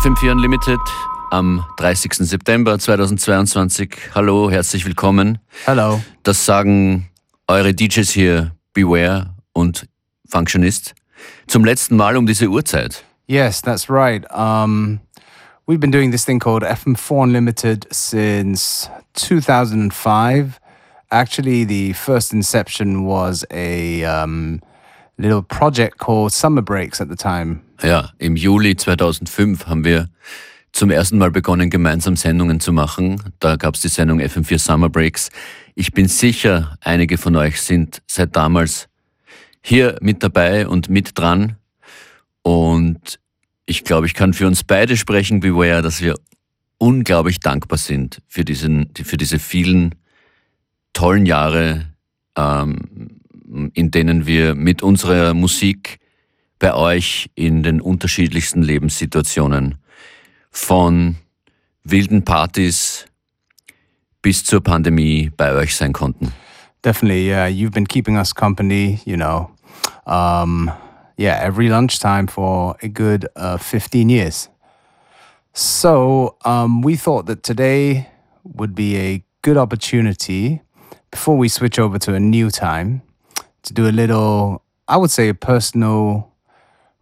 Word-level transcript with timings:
FM4 0.00 0.30
Unlimited 0.32 0.80
am 1.30 1.62
30. 1.76 2.14
September 2.26 2.78
2022. 2.78 4.14
Hallo, 4.14 4.50
herzlich 4.50 4.86
willkommen. 4.86 5.38
Hallo. 5.66 6.00
Das 6.22 6.46
sagen 6.46 7.10
eure 7.46 7.74
DJs 7.74 8.08
hier, 8.08 8.52
Beware 8.72 9.34
und 9.52 9.86
Functionist, 10.26 10.94
zum 11.48 11.66
letzten 11.66 11.96
Mal 11.96 12.16
um 12.16 12.26
diese 12.26 12.48
Uhrzeit. 12.48 13.04
Yes, 13.26 13.60
that's 13.60 13.90
right. 13.90 14.24
Um, 14.34 15.00
we've 15.66 15.80
been 15.80 15.92
doing 15.92 16.10
this 16.10 16.24
thing 16.24 16.38
called 16.38 16.64
FM4 16.64 17.24
Unlimited 17.24 17.86
since 17.90 18.88
2005. 19.16 20.58
Actually, 21.10 21.66
the 21.66 21.92
first 21.92 22.32
inception 22.32 23.04
was 23.04 23.44
a 23.50 24.02
um, 24.04 24.62
little 25.20 25.42
project 25.42 25.98
called 25.98 26.32
Summer 26.32 26.62
Breaks 26.62 27.00
at 27.00 27.08
the 27.08 27.16
time. 27.16 27.60
Ja, 27.82 28.10
im 28.18 28.36
Juli 28.36 28.76
2005 28.76 29.66
haben 29.66 29.84
wir 29.84 30.08
zum 30.72 30.90
ersten 30.90 31.18
Mal 31.18 31.30
begonnen, 31.30 31.70
gemeinsam 31.70 32.16
Sendungen 32.16 32.60
zu 32.60 32.72
machen. 32.72 33.22
Da 33.40 33.56
gab 33.56 33.74
es 33.74 33.80
die 33.80 33.88
Sendung 33.88 34.20
FM4 34.20 34.58
Summer 34.58 34.88
Breaks. 34.88 35.30
Ich 35.74 35.92
bin 35.92 36.08
sicher, 36.08 36.76
einige 36.80 37.18
von 37.18 37.36
euch 37.36 37.60
sind 37.60 38.02
seit 38.06 38.36
damals 38.36 38.88
hier 39.62 39.96
mit 40.00 40.22
dabei 40.22 40.66
und 40.66 40.88
mit 40.88 41.18
dran. 41.18 41.56
Und 42.42 43.18
ich 43.66 43.84
glaube, 43.84 44.06
ich 44.06 44.14
kann 44.14 44.32
für 44.32 44.46
uns 44.46 44.64
beide 44.64 44.96
sprechen, 44.96 45.40
Beware, 45.40 45.82
dass 45.82 46.00
wir 46.00 46.14
unglaublich 46.78 47.40
dankbar 47.40 47.78
sind 47.78 48.22
für, 48.26 48.44
diesen, 48.44 48.90
für 48.94 49.16
diese 49.16 49.38
vielen 49.38 49.94
tollen 50.92 51.26
Jahre, 51.26 51.86
ähm, 52.36 53.19
in 53.74 53.90
denen 53.90 54.26
wir 54.26 54.54
mit 54.54 54.82
unserer 54.82 55.34
Musik 55.34 55.98
bei 56.58 56.74
euch 56.74 57.30
in 57.34 57.62
den 57.62 57.80
unterschiedlichsten 57.80 58.62
Lebenssituationen 58.62 59.76
von 60.50 61.16
wilden 61.84 62.24
Partys 62.24 63.06
bis 64.22 64.44
zur 64.44 64.62
Pandemie 64.62 65.30
bei 65.36 65.52
euch 65.54 65.74
sein 65.76 65.92
konnten. 65.92 66.32
Definitely, 66.84 67.26
yeah. 67.26 67.46
You've 67.46 67.72
been 67.72 67.86
keeping 67.86 68.16
us 68.16 68.34
company, 68.34 69.00
you 69.04 69.16
know. 69.16 69.50
Um, 70.06 70.70
yeah, 71.18 71.38
every 71.42 71.68
lunchtime 71.68 72.26
for 72.26 72.76
a 72.82 72.88
good 72.88 73.26
uh, 73.36 73.58
15 73.58 74.08
years. 74.08 74.48
So 75.52 76.36
um, 76.44 76.82
we 76.82 76.96
thought 76.96 77.26
that 77.26 77.42
today 77.42 78.08
would 78.44 78.74
be 78.74 78.96
a 78.96 79.22
good 79.42 79.56
opportunity 79.56 80.62
before 81.10 81.36
we 81.36 81.48
switch 81.48 81.78
over 81.78 81.98
to 81.98 82.14
a 82.14 82.20
new 82.20 82.50
time 82.50 83.02
to 83.62 83.74
do 83.74 83.86
a 83.86 83.92
little, 83.92 84.62
I 84.88 84.96
would 84.96 85.10
say, 85.10 85.28
a 85.28 85.34
personal 85.34 86.30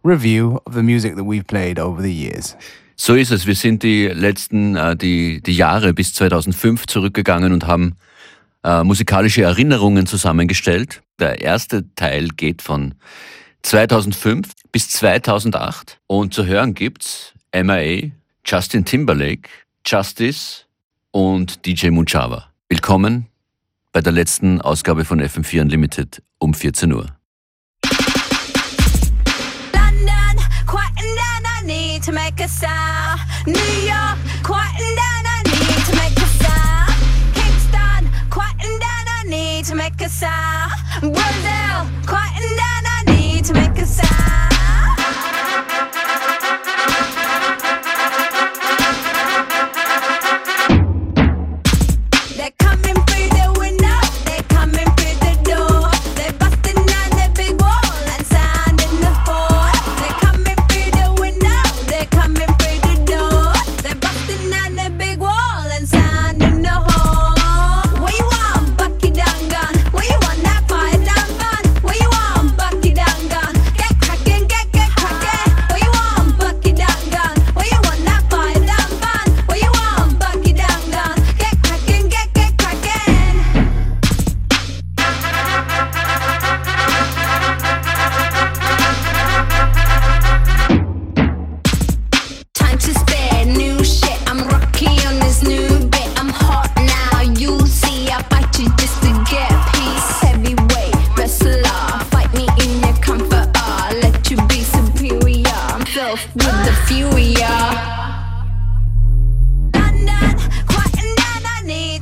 review 0.03 0.59
of 0.65 0.73
the 0.73 0.83
music 0.83 1.15
that 1.15 1.25
we've 1.25 1.45
played 1.45 1.79
over 1.79 2.01
the 2.01 2.13
years. 2.13 2.55
So 2.95 3.15
ist 3.15 3.31
es. 3.31 3.47
Wir 3.47 3.55
sind 3.55 3.83
die 3.83 4.07
letzten, 4.07 4.75
äh, 4.75 4.95
die, 4.95 5.41
die 5.41 5.53
Jahre 5.53 5.93
bis 5.93 6.13
2005 6.13 6.85
zurückgegangen 6.85 7.53
und 7.53 7.65
haben 7.65 7.95
äh, 8.63 8.83
musikalische 8.83 9.41
Erinnerungen 9.41 10.05
zusammengestellt. 10.05 11.01
Der 11.19 11.41
erste 11.41 11.85
Teil 11.95 12.27
geht 12.29 12.61
von 12.61 12.95
2005 13.63 14.51
bis 14.71 14.89
2008 14.89 15.99
und 16.07 16.33
zu 16.33 16.45
hören 16.45 16.73
gibt's 16.73 17.33
MIA, 17.53 18.11
Justin 18.45 18.85
Timberlake, 18.85 19.49
Justice 19.85 20.65
und 21.11 21.65
DJ 21.65 21.89
Munchava. 21.89 22.49
Willkommen 22.67 23.27
bei 23.91 24.01
der 24.01 24.11
letzten 24.11 24.61
Ausgabe 24.61 25.05
von 25.05 25.21
FM4 25.21 25.61
Unlimited 25.61 26.21
um 26.41 26.53
14 26.53 26.91
Uhr. 26.93 27.05
Need 39.25 39.65
to 39.65 39.75
make 39.75 40.01
a 40.01 40.09
sound. 40.09 40.71
Brazil, 41.01 41.87
quieting 42.07 42.55
down, 42.55 42.83
I 42.85 43.03
need 43.05 43.45
to 43.45 43.53
make 43.53 43.77
a 43.77 43.85
sound. 43.85 44.38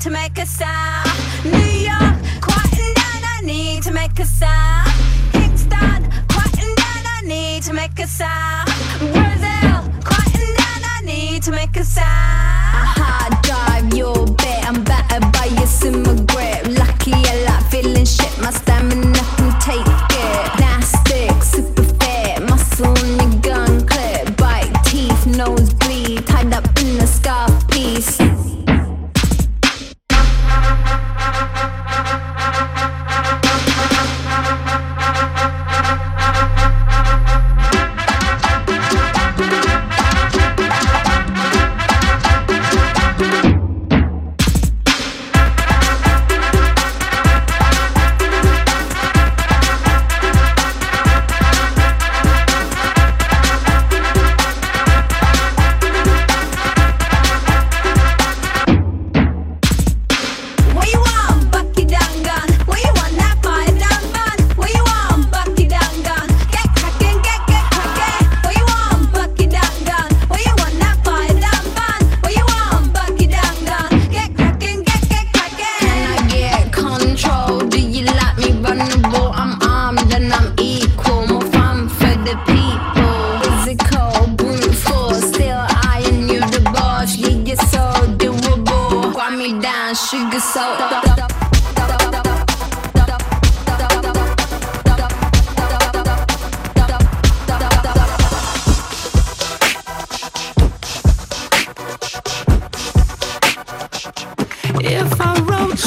To 0.07 0.13
make 0.13 0.37
a 0.37 0.45
sound. 0.45 1.09
New 1.43 1.73
York, 1.89 2.15
quieting 2.39 2.93
down. 2.93 3.21
I 3.35 3.41
need 3.43 3.83
to 3.83 3.91
make 3.91 4.17
a 4.19 4.25
sound. 4.25 4.89
Kingston, 5.33 6.09
quieting 6.29 6.75
down. 6.75 7.03
I 7.17 7.21
need 7.25 7.63
to 7.63 7.73
make 7.73 7.99
a 7.99 8.07
sound. 8.07 8.69
Brazil, 8.99 9.79
quieting 10.05 10.53
down. 10.55 10.81
I 10.95 11.01
need 11.03 11.43
to 11.43 11.51
make 11.51 11.75
a 11.75 11.83
sound. 11.83 12.56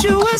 you 0.03 0.19
a 0.19 0.40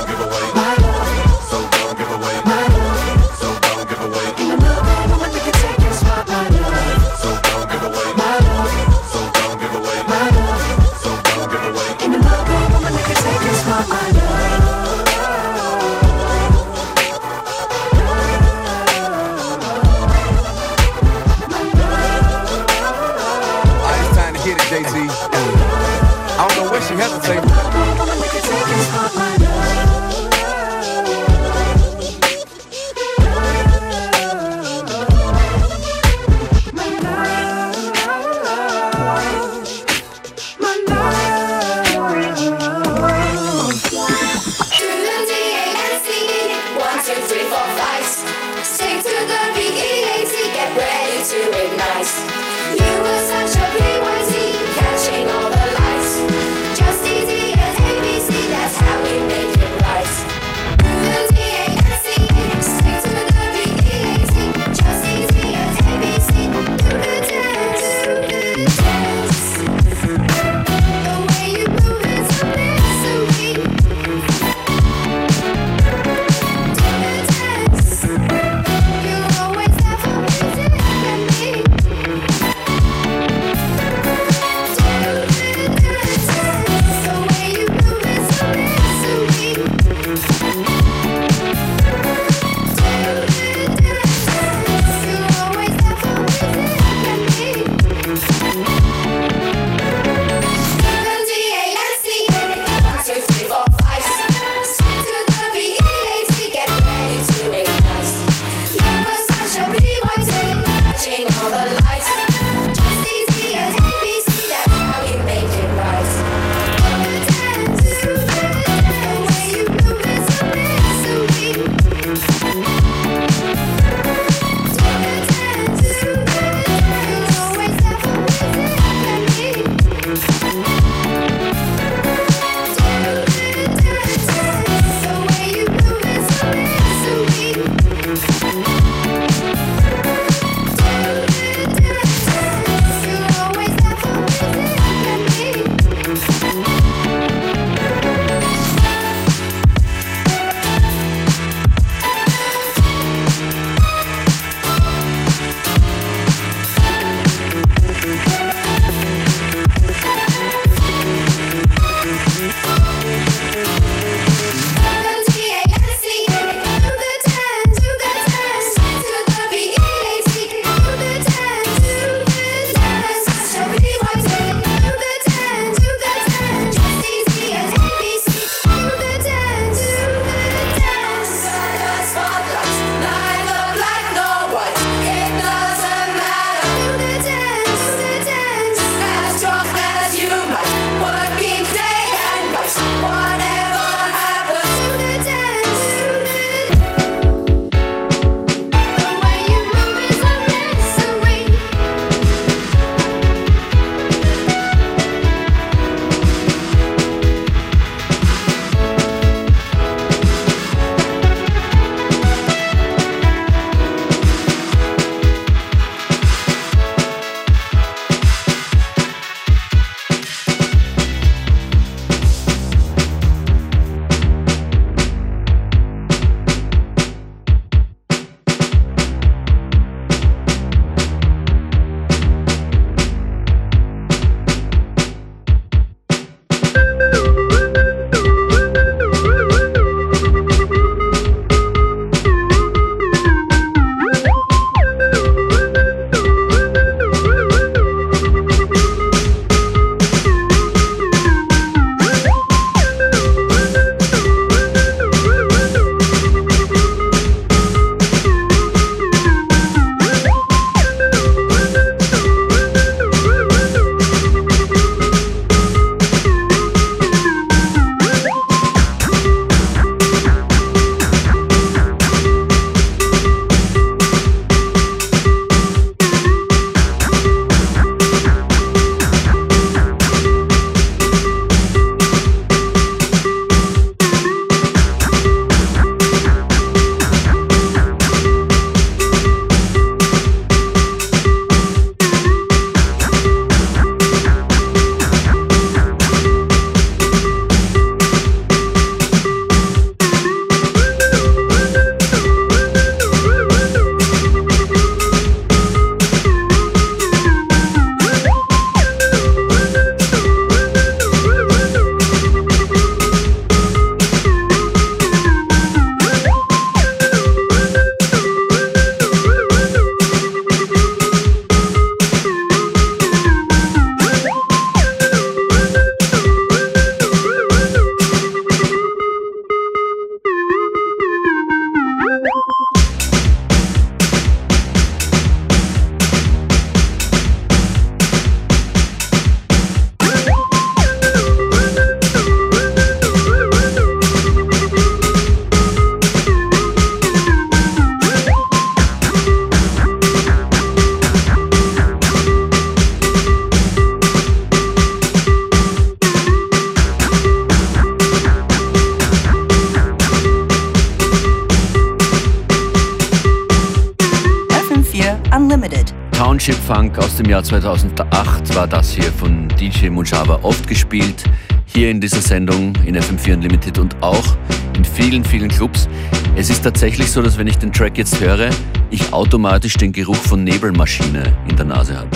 2008 367.51 368.55
war 368.55 368.65
das 368.65 368.91
hier 368.91 369.11
von 369.11 369.49
DJ 369.59 369.89
Mujaba 369.89 370.39
oft 370.41 370.65
gespielt. 370.69 371.25
Hier 371.65 371.91
in 371.91 371.99
dieser 371.99 372.21
Sendung 372.21 372.73
in 372.85 372.95
FM4 372.95 373.33
Unlimited 373.33 373.77
und 373.77 374.01
auch 374.01 374.37
in 374.77 374.85
vielen, 374.85 375.25
vielen 375.25 375.49
Clubs. 375.49 375.89
Es 376.37 376.49
ist 376.49 376.63
tatsächlich 376.63 377.11
so, 377.11 377.21
dass 377.21 377.37
wenn 377.37 377.47
ich 377.47 377.57
den 377.57 377.73
Track 377.73 377.97
jetzt 377.97 378.21
höre, 378.21 378.51
ich 378.89 379.11
automatisch 379.11 379.73
den 379.73 379.91
Geruch 379.91 380.15
von 380.15 380.45
Nebelmaschine 380.45 381.23
in 381.49 381.57
der 381.57 381.65
Nase 381.65 381.97
habe. 381.97 382.09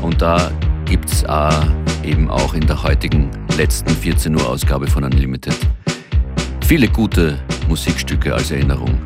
Und 0.00 0.22
da 0.22 0.50
gibt 0.86 1.10
es 1.10 1.22
äh, 1.22 2.08
eben 2.08 2.30
auch 2.30 2.54
in 2.54 2.66
der 2.66 2.82
heutigen 2.82 3.30
letzten 3.58 3.90
14 3.90 4.34
Uhr 4.36 4.48
Ausgabe 4.48 4.86
von 4.86 5.04
Unlimited 5.04 5.54
viele 6.64 6.88
gute 6.88 7.38
Musikstücke 7.68 8.34
als 8.34 8.50
Erinnerung. 8.50 8.98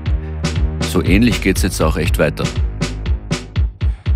So 0.92 1.02
ähnlich 1.02 1.40
geht 1.40 1.56
es 1.56 1.64
jetzt 1.64 1.80
auch 1.80 1.96
echt 1.96 2.20
weiter. 2.20 2.44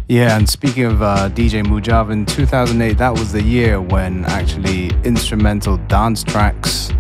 Yeah, 0.09 0.37
and 0.37 0.49
speaking 0.49 0.85
of 0.85 1.03
uh, 1.03 1.29
DJ 1.31 1.65
Mujab, 1.65 2.13
in 2.13 2.27
2008, 2.27 2.97
that 2.99 3.13
was 3.13 3.33
the 3.33 3.43
year 3.43 3.81
when 3.81 4.25
actually 4.27 4.91
instrumental 5.03 5.79
dance 5.89 6.23
tracks 6.23 6.93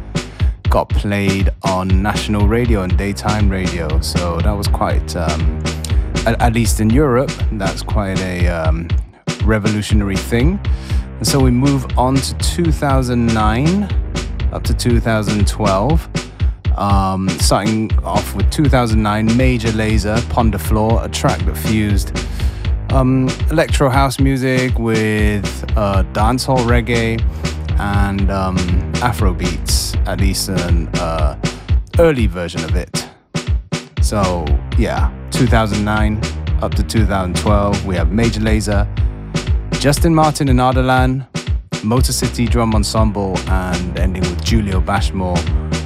got 0.70 0.88
played 0.88 1.50
on 1.62 2.02
national 2.02 2.48
radio 2.48 2.82
and 2.82 2.98
daytime 2.98 3.48
radio. 3.48 4.00
So 4.00 4.40
that 4.40 4.50
was 4.50 4.66
quite, 4.66 5.14
um, 5.14 5.62
at, 6.26 6.42
at, 6.42 6.52
least 6.52 6.80
in 6.80 6.90
Europe, 6.90 7.30
that's 7.52 7.80
quite 7.80 8.18
a 8.18 8.48
um, 8.48 8.88
revolutionary 9.44 10.16
thing. 10.16 10.58
And 11.18 11.26
so 11.28 11.38
we 11.38 11.52
move 11.52 11.86
on 11.96 12.16
to 12.16 12.34
2009 12.38 13.84
up 14.52 14.64
to 14.64 14.74
2012. 14.74 16.08
Um, 16.76 17.28
starting 17.28 17.96
off 18.00 18.34
with 18.34 18.50
2009 18.50 19.36
Major 19.36 19.70
Laser 19.70 20.20
Ponder 20.28 20.58
Floor, 20.58 21.04
a 21.04 21.08
track 21.08 21.38
that 21.42 21.56
fused 21.56 22.12
um, 22.90 23.28
electro 23.50 23.88
house 23.88 24.18
music 24.20 24.78
with 24.78 25.64
uh, 25.76 26.02
dancehall 26.12 26.58
reggae 26.66 27.20
and 27.78 28.30
um, 28.30 28.56
Afro 28.96 29.34
beats, 29.34 29.94
at 30.06 30.20
least 30.20 30.48
an 30.48 30.88
uh, 30.94 31.38
early 31.98 32.26
version 32.26 32.64
of 32.64 32.74
it. 32.76 33.08
So 34.02 34.44
yeah, 34.78 35.10
2009 35.30 36.20
up 36.62 36.74
to 36.74 36.82
2012, 36.82 37.86
we 37.86 37.94
have 37.96 38.12
Major 38.12 38.40
Laser, 38.40 38.88
Justin 39.72 40.14
Martin 40.14 40.48
and 40.48 40.58
Ardalan, 40.58 41.26
Motor 41.84 42.12
City 42.12 42.46
Drum 42.46 42.74
Ensemble, 42.74 43.36
and 43.48 43.98
ending 43.98 44.22
with 44.22 44.42
Julio 44.44 44.80
Bashmore 44.80 45.36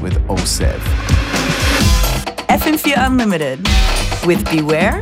with 0.01 0.15
Osev. 0.29 0.79
FM4 2.49 3.07
Unlimited 3.07 3.61
with 4.27 4.45
Beware 4.51 5.01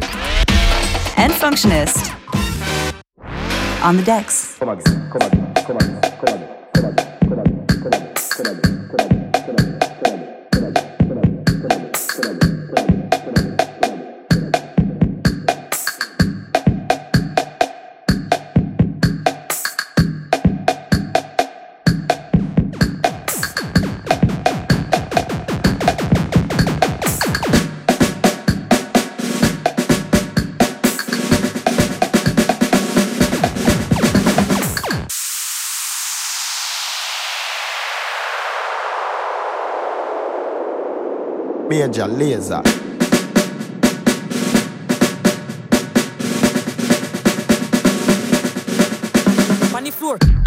and 1.18 1.32
Functionist 1.32 2.14
on 3.82 3.96
the 3.96 4.02
decks. 4.04 4.56
Major 41.68 42.06
Laser. 42.06 42.62
On 49.76 49.84
the 49.84 49.90
floor. 49.90 50.37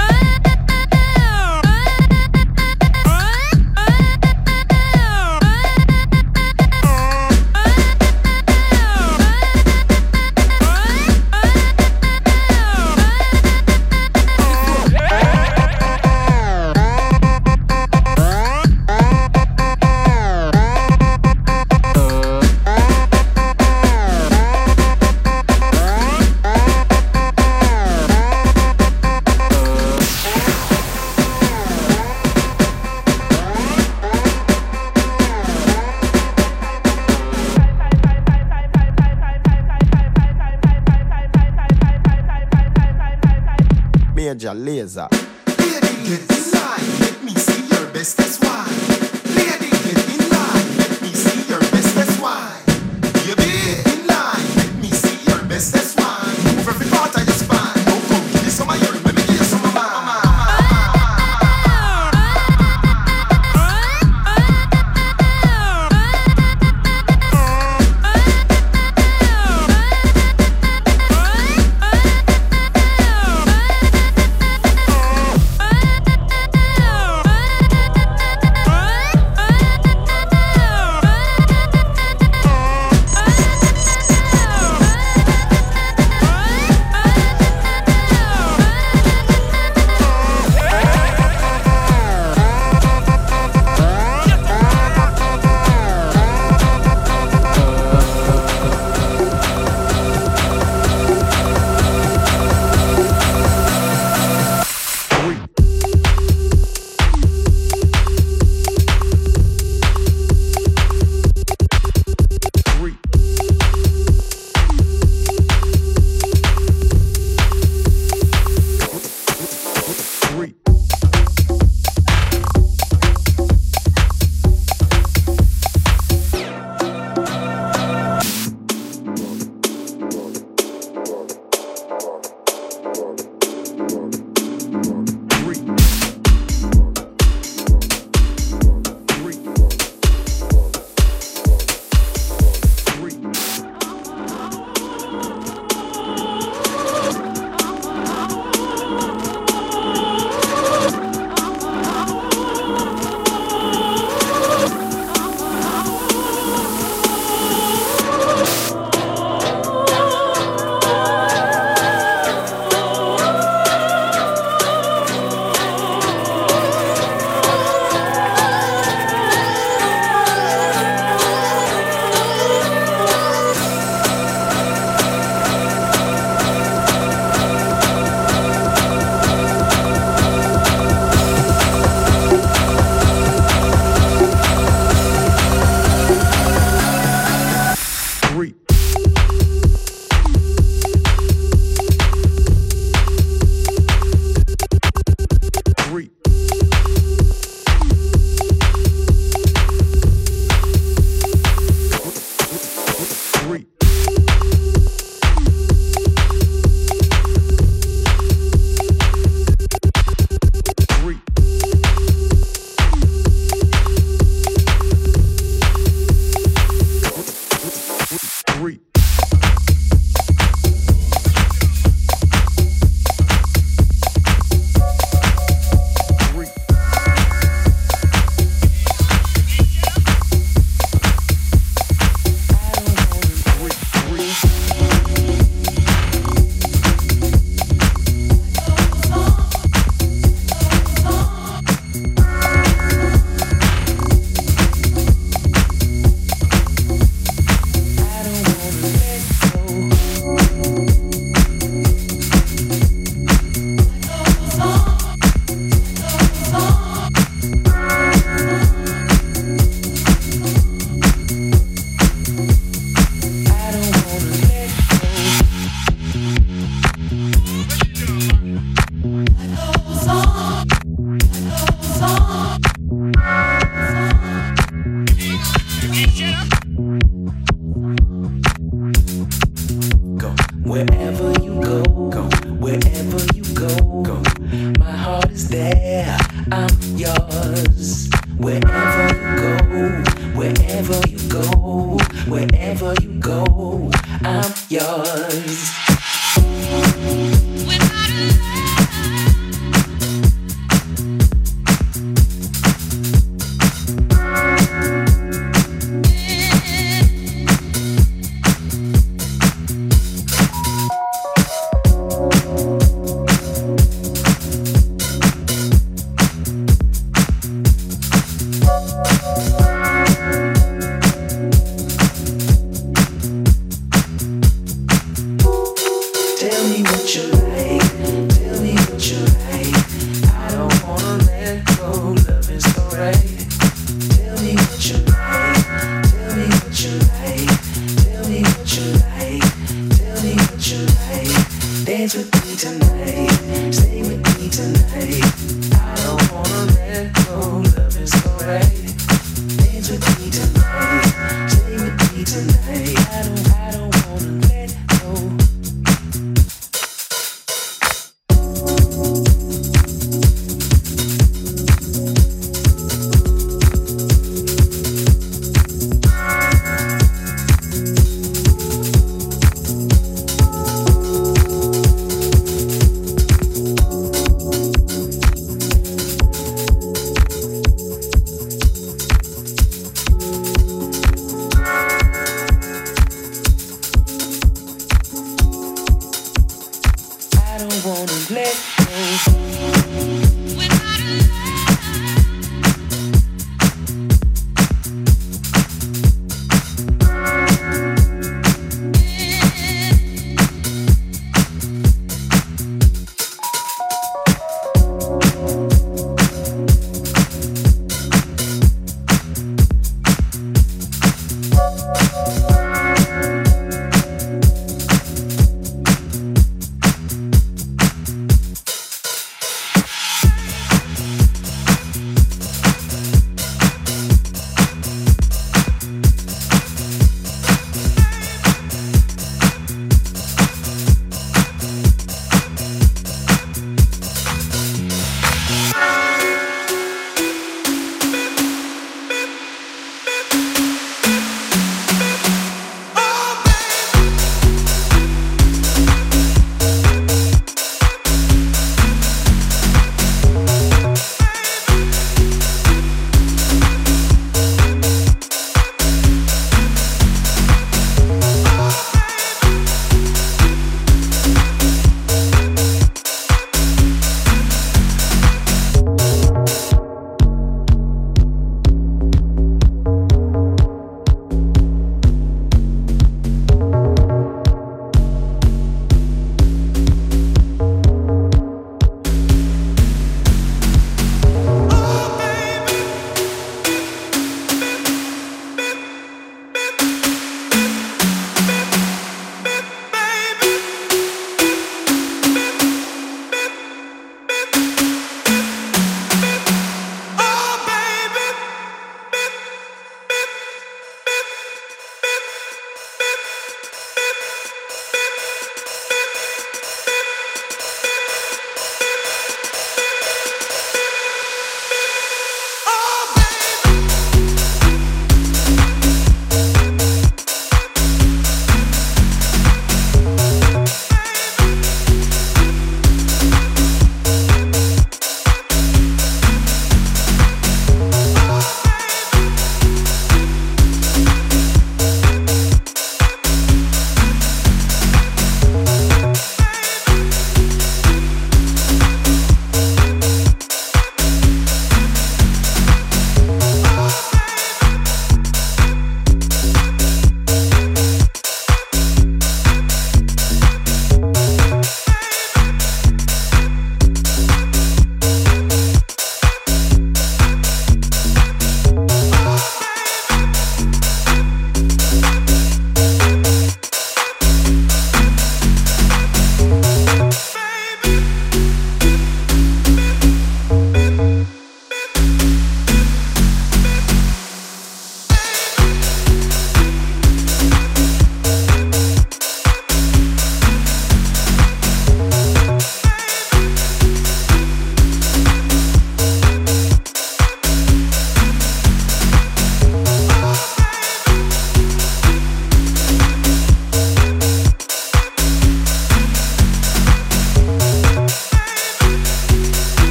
I'm 294.24 294.54
yours. 294.70 295.91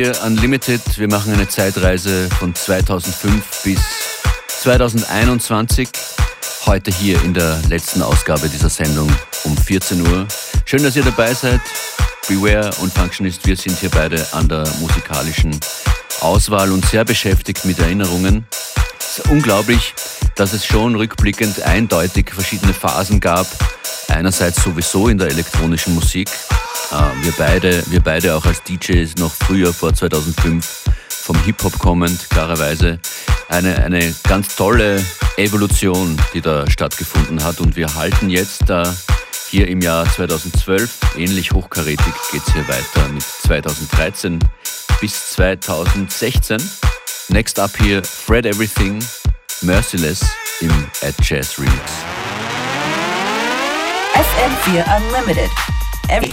FM4 0.00 0.26
Unlimited. 0.26 0.98
Wir 0.98 1.08
machen 1.08 1.34
eine 1.34 1.46
Zeitreise 1.46 2.28
von 2.38 2.54
2005 2.54 3.62
bis 3.64 3.80
2021. 4.48 5.88
Heute 6.64 6.90
hier 6.90 7.22
in 7.22 7.34
der 7.34 7.60
letzten 7.68 8.00
Ausgabe 8.00 8.48
dieser 8.48 8.70
Sendung 8.70 9.10
um 9.44 9.56
14 9.56 10.00
Uhr. 10.00 10.26
Schön, 10.64 10.82
dass 10.82 10.96
ihr 10.96 11.02
dabei 11.02 11.34
seid. 11.34 11.60
Beware 12.28 12.70
und 12.80 12.92
Functionist, 12.94 13.46
wir 13.46 13.56
sind 13.56 13.78
hier 13.78 13.90
beide 13.90 14.26
an 14.32 14.48
der 14.48 14.64
musikalischen 14.80 15.58
Auswahl 16.20 16.72
und 16.72 16.84
sehr 16.86 17.04
beschäftigt 17.04 17.66
mit 17.66 17.78
Erinnerungen. 17.78 18.46
Es 18.98 19.18
ist 19.18 19.28
unglaublich, 19.28 19.94
dass 20.34 20.54
es 20.54 20.64
schon 20.64 20.96
rückblickend 20.96 21.62
eindeutig 21.62 22.30
verschiedene 22.32 22.72
Phasen 22.72 23.20
gab. 23.20 23.46
Einerseits 24.08 24.62
sowieso 24.62 25.08
in 25.08 25.18
der 25.18 25.28
elektronischen 25.28 25.94
Musik, 25.94 26.30
wir, 26.90 27.32
beide, 27.38 27.84
wir 27.90 28.00
beide 28.00 28.34
auch 28.34 28.44
als 28.44 28.62
DJs 28.62 29.16
noch 29.16 29.32
früher 29.32 29.72
vor 29.72 29.94
2005 29.94 30.84
vom 31.08 31.42
Hip-Hop 31.44 31.78
kommend, 31.78 32.28
klarerweise. 32.30 32.98
Eine, 33.48 33.84
eine 33.84 34.14
ganz 34.28 34.56
tolle 34.56 35.04
Evolution, 35.36 36.16
die 36.34 36.40
da 36.40 36.68
stattgefunden 36.68 37.44
hat. 37.44 37.60
Und 37.60 37.76
wir 37.76 37.94
halten 37.94 38.30
jetzt 38.30 38.62
da 38.68 38.94
hier 39.48 39.68
im 39.68 39.80
Jahr 39.80 40.04
2012, 40.10 41.16
ähnlich 41.16 41.52
hochkarätig 41.52 42.12
geht 42.30 42.42
es 42.46 42.52
hier 42.52 42.66
weiter 42.68 43.08
mit 43.08 43.22
2013 43.22 44.38
bis 45.00 45.30
2016. 45.30 46.58
Next 47.28 47.58
up 47.58 47.70
hier 47.76 48.02
Fred 48.04 48.46
Everything, 48.46 49.04
Merciless 49.62 50.24
im 50.60 50.70
At 51.02 51.14
Jazz 51.22 51.58
Remix. 51.58 51.74
FM4 54.14 54.84
Unlimited. 54.96 55.50
Every 56.08 56.32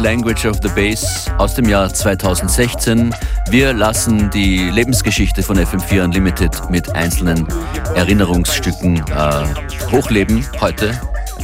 Language 0.00 0.46
of 0.46 0.58
the 0.62 0.68
Bass 0.68 1.30
aus 1.36 1.54
dem 1.54 1.68
Jahr 1.68 1.92
2016. 1.92 3.14
Wir 3.50 3.74
lassen 3.74 4.30
die 4.30 4.70
Lebensgeschichte 4.70 5.42
von 5.42 5.58
FM4 5.58 6.04
Unlimited 6.04 6.70
mit 6.70 6.94
einzelnen 6.94 7.46
Erinnerungsstücken 7.94 8.96
äh, 8.96 9.92
hochleben 9.92 10.46
heute. 10.60 10.98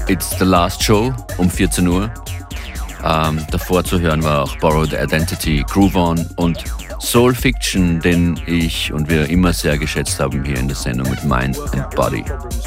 It's 0.09 0.31
the 0.39 0.45
last 0.45 0.83
show 0.83 1.15
um 1.37 1.51
14 1.51 1.87
Uhr. 1.87 2.11
Ähm, 3.05 3.45
davor 3.51 3.85
zu 3.85 4.01
hören 4.01 4.25
war 4.25 4.45
auch 4.45 4.57
Borrowed 4.59 4.95
Identity, 4.95 5.63
Groove 5.69 5.97
On 5.97 6.27
und 6.37 6.65
Soul 6.99 7.35
Fiction, 7.35 8.01
den 8.01 8.41
ich 8.47 8.93
und 8.93 9.09
wir 9.09 9.29
immer 9.29 9.53
sehr 9.53 9.79
geschätzt 9.79 10.19
haben 10.19 10.45
hier 10.45 10.57
in 10.59 10.69
der 10.69 10.77
Sendung 10.77 11.09
mit 11.11 11.23
Mind 11.25 11.59
and 11.73 11.89
Body. 11.95 12.25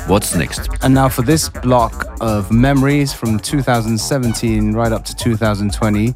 What's 0.07 0.35
next? 0.35 0.69
And 0.81 0.93
now 0.93 1.09
for 1.09 1.23
this 1.23 1.49
block 1.49 2.05
of 2.21 2.49
memories 2.51 3.13
from 3.13 3.39
2017 3.39 4.73
right 4.73 4.91
up 4.91 5.03
to 5.05 5.15
2020, 5.15 6.13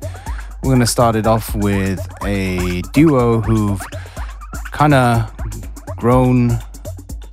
we're 0.62 0.70
going 0.70 0.80
to 0.80 0.88
start 0.88 1.16
it 1.16 1.28
off 1.28 1.54
with 1.56 2.00
a 2.24 2.82
duo 2.94 3.42
who've 3.42 3.82
kind 4.72 4.94
of 4.94 5.32
grown 5.98 6.58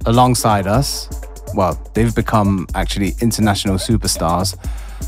alongside 0.06 0.66
us. 0.66 1.08
Well, 1.54 1.78
they've 1.94 2.14
become 2.14 2.66
actually 2.74 3.14
international 3.20 3.76
superstars. 3.76 4.56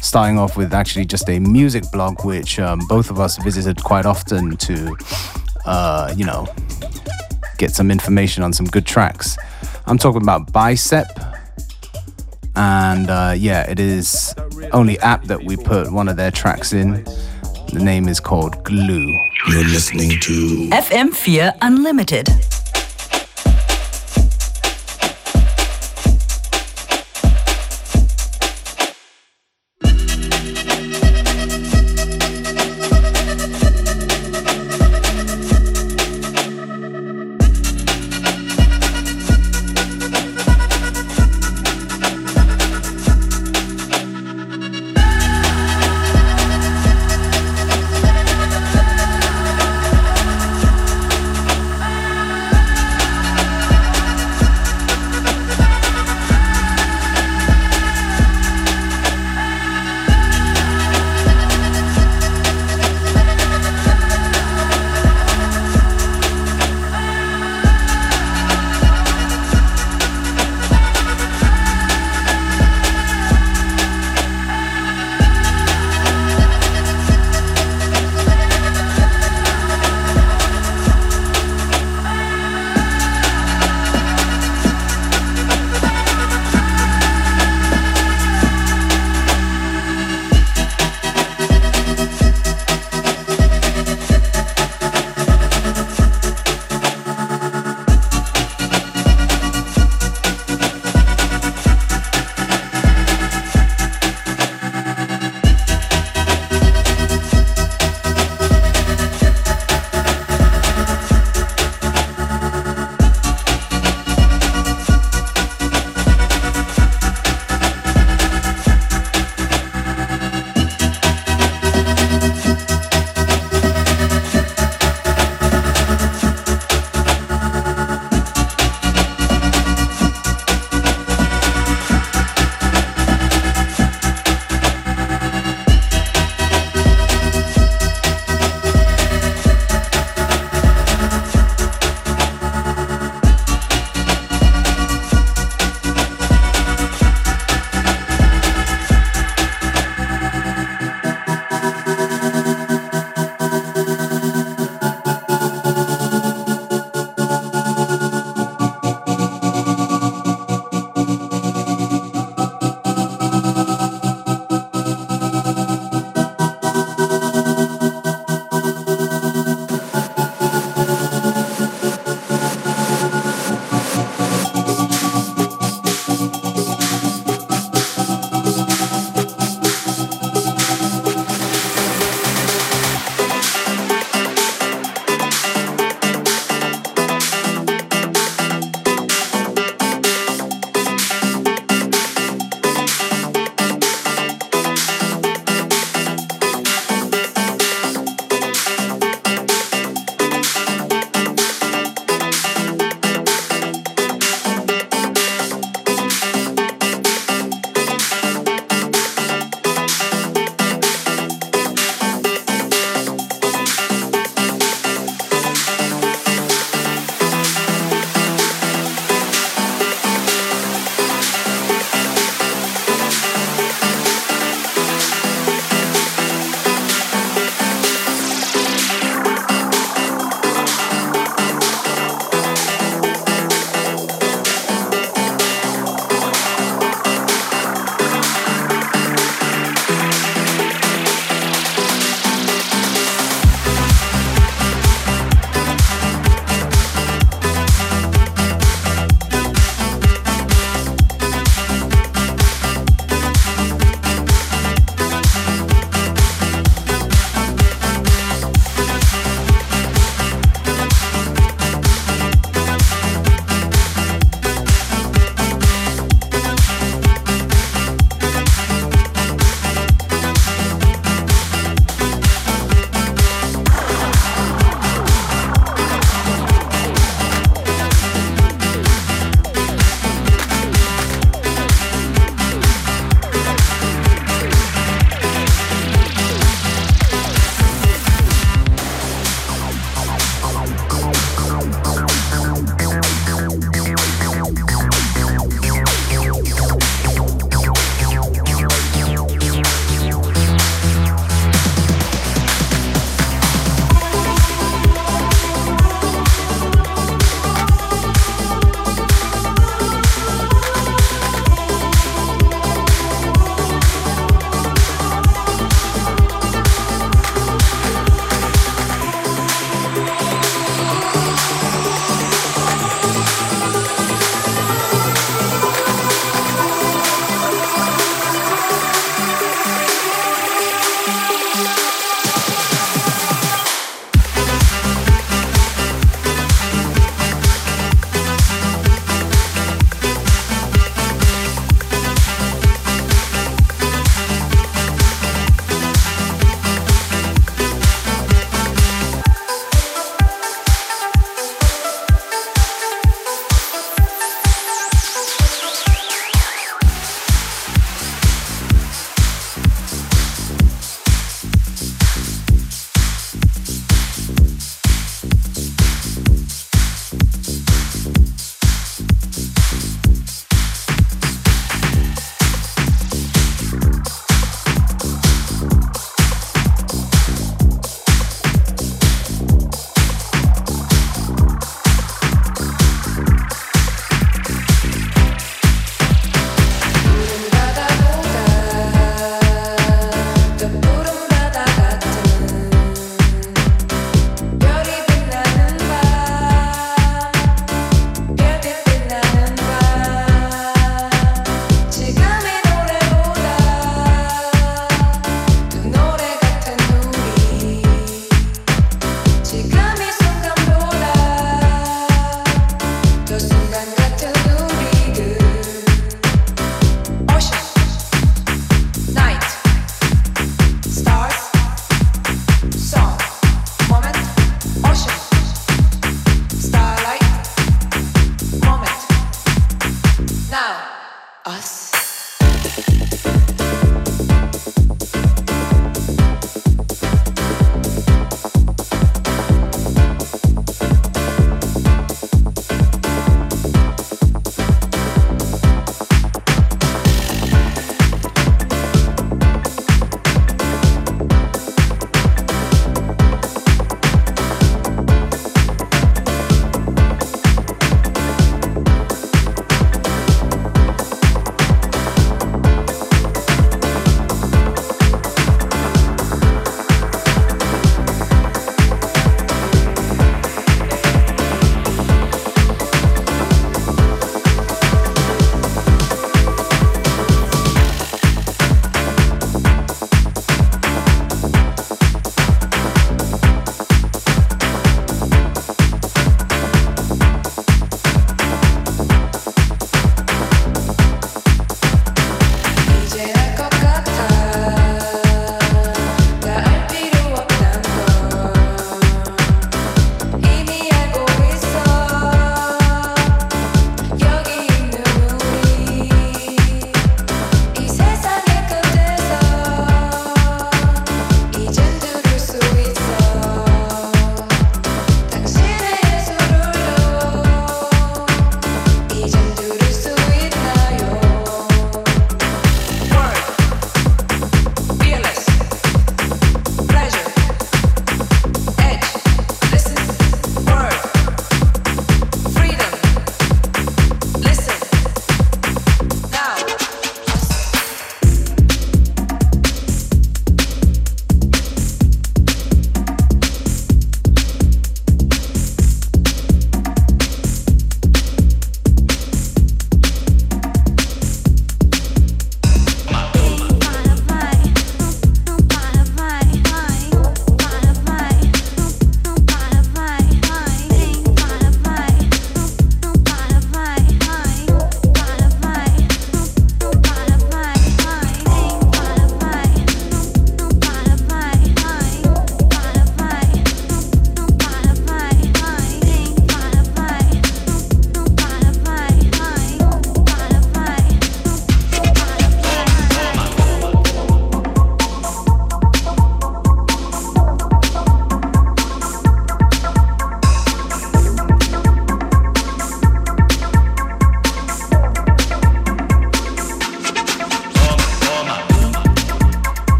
Starting 0.00 0.38
off 0.38 0.56
with 0.56 0.72
actually 0.74 1.04
just 1.04 1.28
a 1.28 1.38
music 1.38 1.84
blog, 1.92 2.24
which 2.24 2.58
um, 2.58 2.80
both 2.88 3.10
of 3.10 3.18
us 3.18 3.36
visited 3.42 3.82
quite 3.82 4.06
often 4.06 4.56
to, 4.58 4.96
uh, 5.66 6.14
you 6.16 6.24
know, 6.24 6.46
get 7.58 7.72
some 7.72 7.90
information 7.90 8.42
on 8.42 8.52
some 8.52 8.66
good 8.66 8.86
tracks. 8.86 9.36
I'm 9.86 9.98
talking 9.98 10.22
about 10.22 10.52
Bicep, 10.52 11.06
and 12.54 13.10
uh, 13.10 13.34
yeah, 13.36 13.68
it 13.70 13.78
is 13.78 14.34
only 14.72 14.98
app 15.00 15.24
that 15.24 15.44
we 15.44 15.56
put 15.56 15.92
one 15.92 16.08
of 16.08 16.16
their 16.16 16.30
tracks 16.30 16.72
in. 16.72 17.04
The 17.72 17.80
name 17.82 18.08
is 18.08 18.20
called 18.20 18.62
Glue. 18.64 19.12
You're 19.48 19.64
listening 19.64 20.18
to 20.20 20.70
FM 20.70 21.14
Fear 21.14 21.52
Unlimited. 21.60 22.28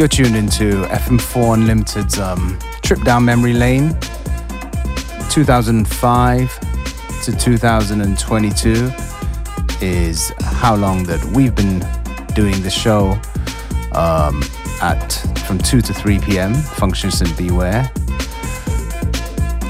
You're 0.00 0.08
tuned 0.08 0.34
into 0.34 0.84
FM4 0.84 1.52
Unlimited's 1.52 2.18
um, 2.18 2.58
trip 2.80 3.02
down 3.02 3.22
memory 3.22 3.52
lane, 3.52 3.94
2005 5.28 6.60
to 7.24 7.36
2022 7.36 8.90
is 9.82 10.32
how 10.40 10.74
long 10.74 11.04
that 11.04 11.22
we've 11.36 11.54
been 11.54 11.80
doing 12.34 12.62
the 12.62 12.70
show 12.70 13.10
um, 13.92 14.42
at 14.80 15.12
from 15.46 15.58
2 15.58 15.82
to 15.82 15.92
3 15.92 16.18
p.m. 16.20 16.54
Functions 16.54 17.20
and 17.20 17.36
Beware. 17.36 17.92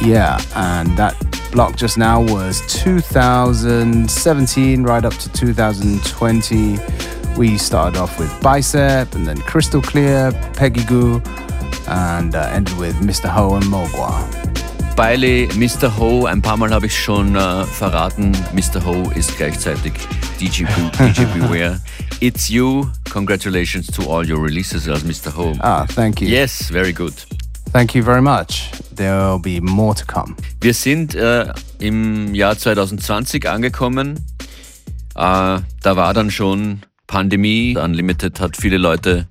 Yeah, 0.00 0.40
and 0.54 0.96
that 0.96 1.16
block 1.50 1.74
just 1.74 1.98
now 1.98 2.22
was 2.22 2.62
2017 2.68 4.84
right 4.84 5.04
up 5.04 5.14
to 5.14 5.32
2020. 5.32 6.78
We 7.40 7.56
started 7.56 7.98
off 7.98 8.18
with 8.18 8.30
Bicep 8.42 9.14
and 9.14 9.26
then 9.26 9.38
Crystal 9.38 9.80
Clear, 9.80 10.30
Peggy 10.52 10.84
Goo, 10.84 11.22
and 11.88 12.34
uh, 12.34 12.50
ended 12.52 12.76
with 12.76 12.94
Mr. 12.96 13.30
Ho 13.30 13.54
and 13.54 13.64
Mogwa. 13.64 14.12
Bailey, 14.94 15.46
Mr. 15.54 15.88
Ho, 15.88 16.26
ein 16.26 16.42
paar 16.42 16.58
Mal 16.58 16.70
habe 16.70 16.84
ich 16.84 17.02
schon 17.02 17.34
äh, 17.34 17.64
verraten. 17.64 18.32
Mr. 18.52 18.84
Ho 18.84 19.10
ist 19.14 19.38
gleichzeitig 19.38 19.94
DJ, 20.38 20.64
DJ 20.98 21.24
Beware. 21.32 21.80
It's 22.20 22.50
you. 22.50 22.86
Congratulations 23.10 23.86
to 23.86 24.02
all 24.02 24.22
your 24.22 24.42
releases 24.42 24.86
as 24.86 25.02
Mr. 25.02 25.34
Ho. 25.34 25.54
Ah, 25.60 25.86
thank 25.86 26.20
you. 26.20 26.28
Yes, 26.28 26.70
very 26.70 26.92
good. 26.92 27.14
Thank 27.72 27.94
you 27.94 28.04
very 28.04 28.20
much. 28.20 28.70
There'll 28.94 29.40
be 29.40 29.62
more 29.62 29.94
to 29.94 30.04
come. 30.04 30.36
Wir 30.60 30.74
sind 30.74 31.14
äh, 31.14 31.46
im 31.78 32.34
Jahr 32.34 32.58
2020 32.58 33.48
angekommen. 33.48 34.16
Äh, 35.14 35.60
da 35.82 35.96
war 35.96 36.12
dann 36.12 36.30
schon 36.30 36.82
Pandemie. 37.10 37.76
Unlimited 37.76 38.38
hat 38.38 38.56
viele 38.56 38.78
Leute 38.78 39.26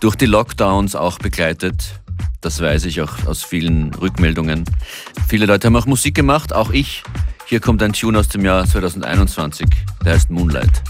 durch 0.00 0.14
die 0.14 0.26
Lockdowns 0.26 0.94
auch 0.94 1.18
begleitet. 1.18 1.98
Das 2.42 2.60
weiß 2.60 2.84
ich 2.84 3.00
auch 3.00 3.24
aus 3.24 3.42
vielen 3.42 3.94
Rückmeldungen. 3.94 4.64
Viele 5.26 5.46
Leute 5.46 5.68
haben 5.68 5.76
auch 5.76 5.86
Musik 5.86 6.14
gemacht, 6.14 6.52
auch 6.52 6.70
ich. 6.70 7.02
Hier 7.46 7.60
kommt 7.60 7.82
ein 7.82 7.94
Tune 7.94 8.18
aus 8.18 8.28
dem 8.28 8.44
Jahr 8.44 8.66
2021, 8.66 9.66
der 10.04 10.12
heißt 10.12 10.28
Moonlight. 10.28 10.82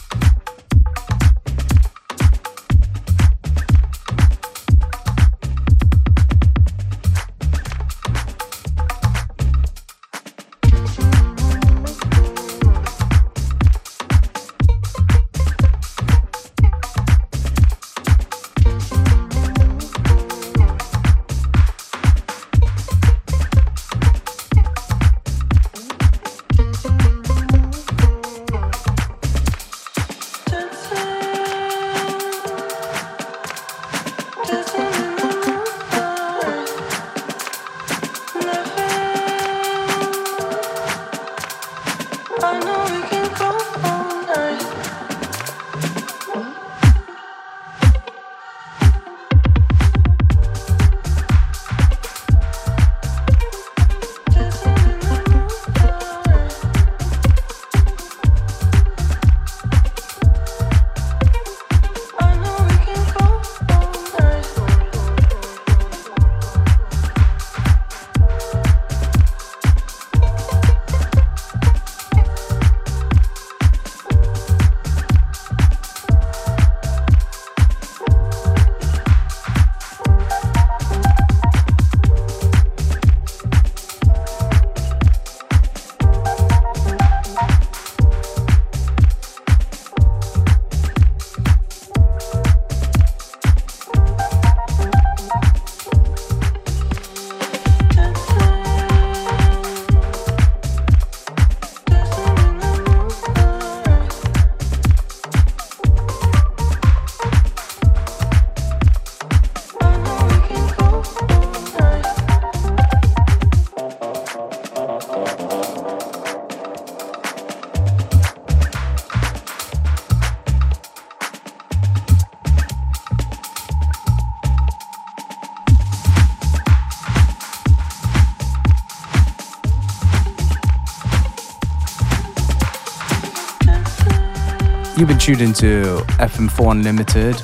You've 135.04 135.10
been 135.10 135.18
tuned 135.18 135.42
into 135.42 136.02
FM4 136.16 136.70
Unlimited, 136.70 137.36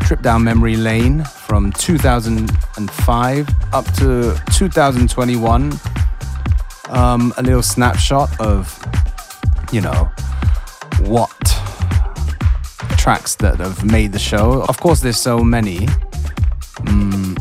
trip 0.00 0.20
down 0.20 0.42
memory 0.42 0.74
lane 0.74 1.22
from 1.22 1.70
2005 1.70 3.48
up 3.72 3.84
to 3.98 4.36
2021. 4.52 5.72
Um, 6.88 7.32
a 7.36 7.42
little 7.44 7.62
snapshot 7.62 8.40
of, 8.40 8.84
you 9.70 9.80
know, 9.80 10.10
what 11.02 11.30
tracks 12.96 13.36
that 13.36 13.58
have 13.60 13.84
made 13.84 14.10
the 14.10 14.18
show. 14.18 14.64
Of 14.68 14.80
course, 14.80 15.00
there's 15.00 15.20
so 15.20 15.38
many, 15.44 15.86
mm, 16.82 17.38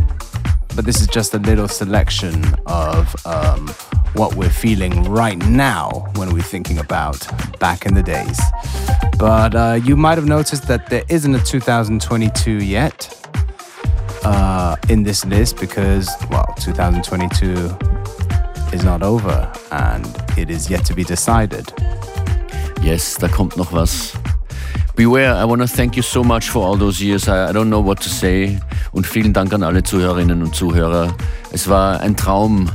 but 0.75 0.85
this 0.85 1.01
is 1.01 1.07
just 1.07 1.33
a 1.33 1.39
little 1.39 1.67
selection 1.67 2.45
of 2.67 3.15
um, 3.25 3.69
what 4.13 4.35
we're 4.35 4.51
feeling 4.51 5.03
right 5.05 5.37
now 5.47 6.11
when 6.15 6.31
we're 6.31 6.43
thinking 6.43 6.77
about 6.77 7.25
back 7.59 7.87
in 7.87 7.95
the 7.95 8.03
days. 8.03 8.39
But 9.17 9.55
uh, 9.55 9.79
you 9.83 9.95
might 9.95 10.17
have 10.17 10.27
noticed 10.27 10.67
that 10.67 10.89
there 10.89 11.03
isn't 11.09 11.33
a 11.33 11.39
2022 11.39 12.63
yet 12.63 13.09
uh, 14.23 14.75
in 14.89 15.03
this 15.03 15.25
list 15.25 15.59
because, 15.59 16.07
well, 16.29 16.53
2022 16.59 17.75
is 18.71 18.83
not 18.83 19.01
over 19.01 19.51
and 19.71 20.05
it 20.37 20.51
is 20.51 20.69
yet 20.69 20.85
to 20.85 20.93
be 20.93 21.03
decided. 21.03 21.73
Yes, 22.83 23.15
da 23.15 23.27
kommt 23.27 23.57
noch 23.57 23.71
was. 23.71 24.13
Beware, 24.95 25.33
I 25.35 25.45
want 25.45 25.61
to 25.61 25.67
thank 25.67 25.95
you 25.95 26.03
so 26.03 26.23
much 26.23 26.49
for 26.49 26.63
all 26.63 26.77
those 26.77 27.01
years. 27.01 27.27
I, 27.27 27.49
I 27.49 27.51
don't 27.51 27.69
know 27.69 27.81
what 27.81 27.99
to 28.01 28.09
say. 28.09 28.59
Und 28.91 29.07
vielen 29.07 29.33
Dank 29.33 29.51
an 29.53 29.63
alle 29.63 29.83
Zuhörerinnen 29.83 30.43
und 30.43 30.55
Zuhörer. 30.55 31.15
Es 31.51 31.67
war 31.67 32.01
ein 32.01 32.15
Traum, 32.15 32.69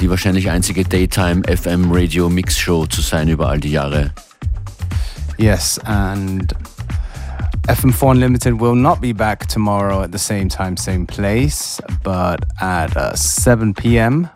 die 0.00 0.10
wahrscheinlich 0.10 0.50
einzige 0.50 0.84
Daytime 0.84 1.42
FM 1.44 1.90
Radio 1.90 2.28
Mix 2.28 2.58
Show 2.58 2.86
zu 2.86 3.00
sein 3.00 3.28
über 3.28 3.48
all 3.48 3.60
die 3.60 3.72
Jahre. 3.72 4.12
Yes, 5.38 5.78
and 5.84 6.48
FM4 7.68 8.12
Unlimited 8.12 8.60
will 8.60 8.74
not 8.74 9.00
be 9.00 9.12
back 9.12 9.46
tomorrow 9.46 10.02
at 10.02 10.12
the 10.12 10.18
same 10.18 10.48
time, 10.48 10.76
same 10.76 11.06
place, 11.06 11.80
but 12.02 12.44
at 12.60 12.96
uh, 12.96 13.14
7 13.14 13.74
p.m. 13.74 14.30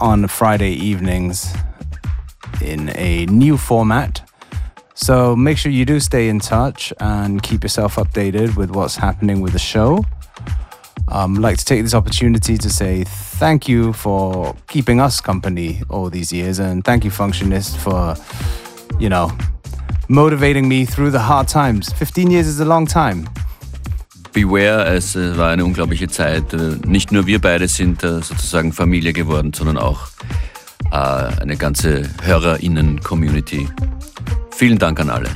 on 0.00 0.28
Friday 0.28 0.72
evenings 0.72 1.54
in 2.60 2.90
a 2.96 3.26
new 3.26 3.56
format. 3.56 4.22
So 4.94 5.34
make 5.34 5.58
sure 5.58 5.72
you 5.72 5.84
do 5.84 5.98
stay 5.98 6.28
in 6.28 6.38
touch 6.40 6.92
and 7.00 7.42
keep 7.42 7.62
yourself 7.62 7.96
updated 7.96 8.56
with 8.56 8.70
what's 8.70 8.96
happening 8.96 9.40
with 9.40 9.52
the 9.52 9.58
show. 9.58 10.04
Um, 11.08 11.36
I'd 11.36 11.42
like 11.42 11.58
to 11.58 11.64
take 11.64 11.82
this 11.82 11.94
opportunity 11.94 12.58
to 12.58 12.68
say 12.70 13.04
thank 13.04 13.68
you 13.68 13.92
for 13.92 14.54
keeping 14.68 15.00
us 15.00 15.20
company 15.20 15.82
all 15.88 16.10
these 16.10 16.32
years, 16.32 16.58
and 16.58 16.84
thank 16.84 17.04
you, 17.04 17.10
Functionist, 17.10 17.76
for, 17.76 18.16
you 19.00 19.08
know, 19.08 19.30
motivating 20.08 20.68
me 20.68 20.86
through 20.86 21.10
the 21.10 21.18
hard 21.18 21.48
times. 21.48 21.92
15 21.92 22.30
years 22.30 22.46
is 22.46 22.60
a 22.60 22.64
long 22.64 22.86
time. 22.86 23.24
Beware, 24.32 24.84
es 24.94 25.16
äh, 25.16 25.36
war 25.38 25.50
eine 25.50 25.64
unglaubliche 25.64 26.08
Zeit. 26.08 26.52
Äh, 26.52 26.76
Nicht 26.86 27.10
nur 27.10 27.26
wir 27.26 27.40
beide 27.40 27.68
sind 27.68 28.04
äh, 28.04 28.20
sozusagen 28.20 28.72
Familie 28.72 29.12
geworden, 29.12 29.52
sondern 29.54 29.78
auch 29.78 30.08
eine 30.90 31.56
ganze 31.56 32.02
HörerInnen-Community. 32.22 33.68
Vielen 34.52 34.78
Dank 34.78 35.00
an 35.00 35.10
alle. 35.10 35.28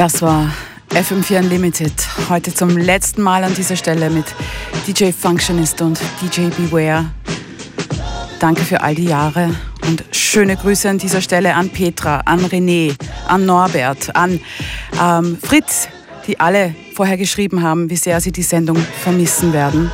Das 0.00 0.22
war 0.22 0.50
FM4 0.88 1.40
Unlimited. 1.40 1.92
Heute 2.30 2.54
zum 2.54 2.70
letzten 2.70 3.20
Mal 3.20 3.44
an 3.44 3.52
dieser 3.52 3.76
Stelle 3.76 4.08
mit 4.08 4.24
DJ 4.86 5.10
Functionist 5.10 5.82
und 5.82 6.00
DJ 6.22 6.48
Beware. 6.48 7.10
Danke 8.38 8.62
für 8.62 8.80
all 8.80 8.94
die 8.94 9.04
Jahre 9.04 9.54
und 9.86 10.02
schöne 10.10 10.56
Grüße 10.56 10.88
an 10.88 10.96
dieser 10.96 11.20
Stelle 11.20 11.54
an 11.54 11.68
Petra, 11.68 12.22
an 12.24 12.40
René, 12.46 12.94
an 13.28 13.44
Norbert, 13.44 14.16
an 14.16 14.40
ähm, 14.98 15.36
Fritz, 15.38 15.88
die 16.26 16.40
alle 16.40 16.74
vorher 16.94 17.18
geschrieben 17.18 17.62
haben, 17.62 17.90
wie 17.90 17.96
sehr 17.96 18.22
sie 18.22 18.32
die 18.32 18.42
Sendung 18.42 18.78
vermissen 18.78 19.52
werden. 19.52 19.92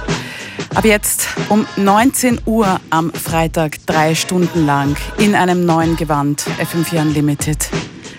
Ab 0.77 0.85
jetzt 0.85 1.27
um 1.49 1.67
19 1.75 2.43
Uhr 2.47 2.79
am 2.91 3.13
Freitag 3.13 3.85
drei 3.87 4.15
Stunden 4.15 4.67
lang 4.67 4.97
in 5.19 5.35
einem 5.35 5.67
neuen 5.67 5.97
Gewand 5.97 6.45
FM4 6.61 7.01
Unlimited. 7.01 7.69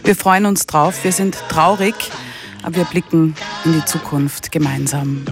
Wir 0.07 0.15
freuen 0.15 0.45
uns 0.45 0.65
drauf, 0.65 1.03
wir 1.03 1.11
sind 1.11 1.35
traurig, 1.49 1.93
aber 2.63 2.77
wir 2.77 2.85
blicken 2.85 3.35
in 3.65 3.73
die 3.73 3.83
Zukunft 3.83 4.53
gemeinsam. 4.53 5.25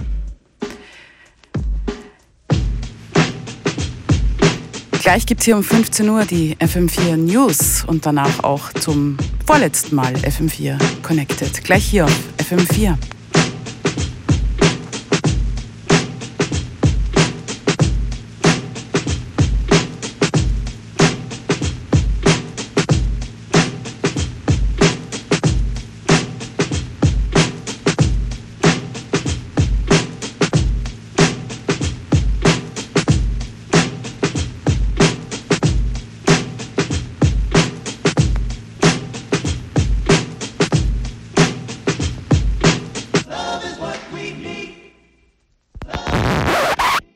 Gleich 5.00 5.24
gibt 5.24 5.40
es 5.40 5.46
hier 5.46 5.56
um 5.56 5.64
15 5.64 6.06
Uhr 6.10 6.26
die 6.26 6.56
FM4 6.56 7.16
News 7.16 7.84
und 7.86 8.04
danach 8.04 8.44
auch 8.44 8.70
zum 8.74 9.16
vorletzten 9.46 9.96
Mal 9.96 10.12
FM4 10.12 10.76
Connected. 11.02 11.64
Gleich 11.64 11.86
hier 11.86 12.04
auf 12.04 12.18
FM4. 12.38 12.98